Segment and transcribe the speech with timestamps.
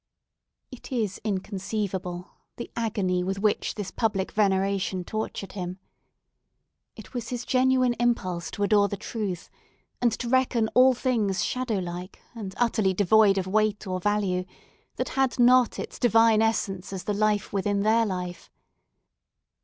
[0.71, 5.77] It is inconceivable, the agony with which this public veneration tortured him.
[6.95, 9.51] It was his genuine impulse to adore the truth,
[10.01, 14.43] and to reckon all things shadow like, and utterly devoid of weight or value,
[14.95, 18.49] that had not its divine essence as the life within their life.